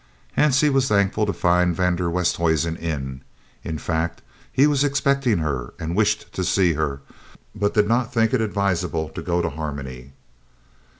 Hansie 0.35 0.71
was 0.73 0.87
thankful 0.87 1.27
to 1.27 1.31
find 1.31 1.75
van 1.75 1.95
der 1.95 2.09
Westhuizen 2.09 2.75
in; 2.75 3.21
in 3.63 3.77
fact, 3.77 4.23
he 4.51 4.65
was 4.65 4.83
expecting 4.83 5.37
her 5.37 5.75
and 5.77 5.95
wished 5.95 6.33
to 6.33 6.43
see 6.43 6.73
her, 6.73 7.01
but 7.53 7.75
did 7.75 7.87
not 7.87 8.11
think 8.11 8.33
it 8.33 8.41
advisable 8.41 9.09
to 9.09 9.21
go 9.21 9.43
to 9.43 9.49
Harmony. 9.51 10.13